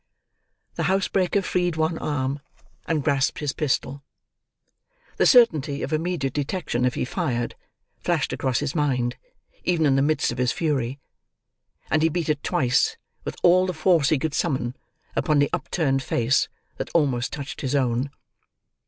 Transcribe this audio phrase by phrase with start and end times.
[0.77, 2.39] The housebreaker freed one arm,
[2.87, 4.01] and grasped his pistol.
[5.17, 7.53] The certainty of immediate detection if he fired,
[7.99, 9.17] flashed across his mind
[9.63, 10.99] even in the midst of his fury;
[11.91, 14.75] and he beat it twice with all the force he could summon,
[15.15, 18.09] upon the upturned face that almost touched his own.